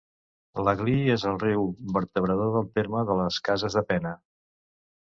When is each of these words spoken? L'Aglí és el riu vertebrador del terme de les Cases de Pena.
L'Aglí 0.67 0.95
és 1.17 1.25
el 1.33 1.37
riu 1.43 1.69
vertebrador 1.99 2.51
del 2.57 2.69
terme 2.81 3.07
de 3.13 3.21
les 3.23 3.41
Cases 3.51 3.81
de 3.81 3.89
Pena. 3.93 4.19